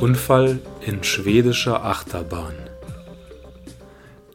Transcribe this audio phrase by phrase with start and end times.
[0.00, 2.54] Unfall in schwedischer Achterbahn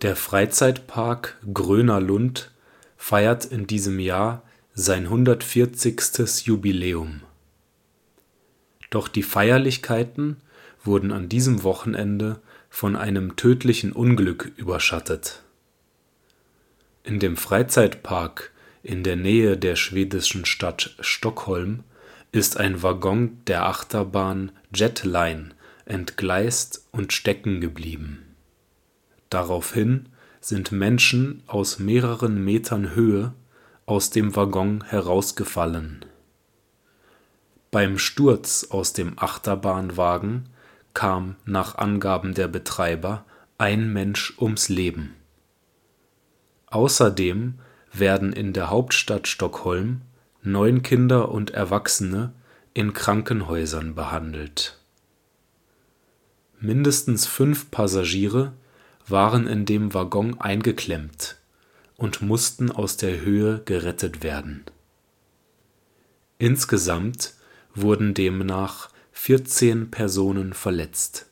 [0.02, 2.52] Der Freizeitpark Gröner Lund
[2.98, 4.42] feiert in diesem Jahr
[4.74, 6.46] sein 140.
[6.46, 7.22] Jubiläum.
[8.90, 10.38] Doch die Feierlichkeiten
[10.84, 15.44] wurden an diesem Wochenende von einem tödlichen Unglück überschattet.
[17.04, 18.52] In dem Freizeitpark
[18.82, 21.84] in der Nähe der schwedischen Stadt Stockholm
[22.32, 25.50] ist ein Waggon der Achterbahn Jetline
[25.86, 28.36] entgleist und stecken geblieben.
[29.30, 33.34] Daraufhin sind Menschen aus mehreren Metern Höhe
[33.86, 36.06] aus dem Waggon herausgefallen.
[37.72, 40.50] Beim Sturz aus dem Achterbahnwagen
[40.94, 43.26] kam nach Angaben der Betreiber
[43.58, 45.16] ein Mensch ums Leben.
[46.68, 47.60] Außerdem
[47.94, 50.02] werden in der Hauptstadt Stockholm
[50.44, 52.34] neun Kinder und Erwachsene
[52.74, 54.80] in Krankenhäusern behandelt.
[56.60, 58.54] Mindestens fünf Passagiere
[59.08, 61.38] waren in dem Waggon eingeklemmt
[61.98, 64.64] und mussten aus der Höhe gerettet werden.
[66.40, 67.36] Insgesamt
[67.76, 71.28] wurden demnach 14 Personen verletzt.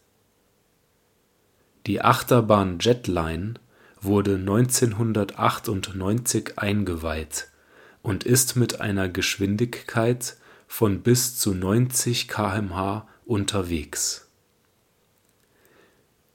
[1.88, 3.56] Die Achterbahn Jetline
[4.02, 7.49] wurde 1998 eingeweiht
[8.02, 14.30] und ist mit einer Geschwindigkeit von bis zu 90 km/h unterwegs.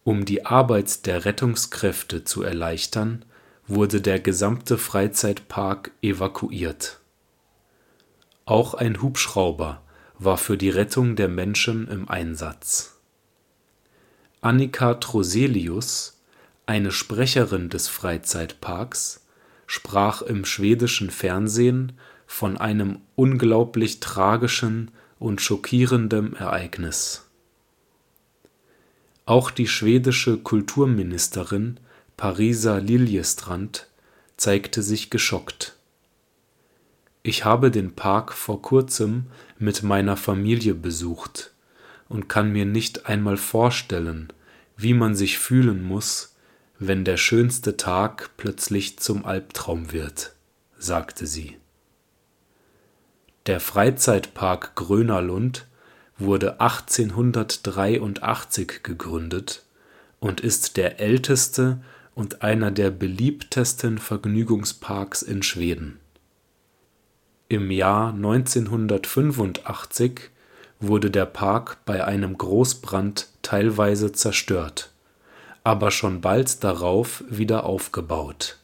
[0.03, 3.25] Um die Arbeit der Rettungskräfte zu erleichtern,
[3.66, 7.00] wurde der gesamte Freizeitpark evakuiert.
[8.44, 9.83] Auch ein Hubschrauber
[10.19, 13.00] war für die Rettung der Menschen im Einsatz.
[14.43, 16.21] Annika Troselius,
[16.67, 19.24] eine Sprecherin des Freizeitparks
[19.75, 21.95] sprach im schwedischen Fernsehen
[22.29, 27.25] von einem unglaublich tragischen und schockierenden Ereignis.
[29.27, 31.81] Auch die schwedische Kulturministerin
[32.17, 33.89] Parisa Liljestrand
[34.37, 35.75] zeigte sich geschockt.
[37.25, 39.27] Ich habe den Park vor kurzem
[39.59, 41.53] mit meiner Familie besucht
[42.09, 44.33] und kann mir nicht einmal vorstellen,
[44.77, 46.34] wie man sich fühlen muss,
[46.79, 50.35] wenn der schönste Tag plötzlich zum Albtraum wird,
[50.77, 51.57] sagte sie.
[53.47, 55.69] Der Freizeitpark Grönerlund
[56.19, 59.62] wurde 1883 gegründet
[60.19, 61.81] und ist der älteste
[62.15, 65.99] und einer der beliebtesten Vergnügungsparks in Schweden.
[67.49, 70.31] Im Jahr 1985
[70.81, 74.94] wurde der Park bei einem Großbrand teilweise zerstört
[75.64, 78.58] aber schon bald darauf wieder aufgebaut.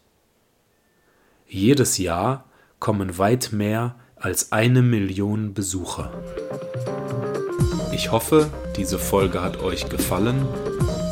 [1.49, 2.45] Jedes Jahr
[2.79, 6.13] kommen weit mehr als eine Million Besucher.
[7.93, 10.47] Ich hoffe, diese Folge hat euch gefallen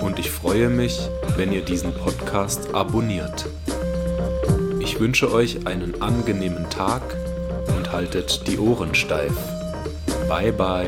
[0.02, 1.00] und ich freue mich,
[1.36, 3.46] wenn ihr diesen Podcast abonniert.
[4.80, 7.02] Ich wünsche euch einen angenehmen Tag
[7.76, 9.36] und haltet die Ohren steif.
[10.28, 10.86] Bye bye.